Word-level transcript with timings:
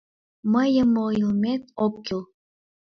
Мыйым 0.53 0.91
ойлымет 1.05 1.61
ок 1.85 1.93
кӱл! 2.05 2.21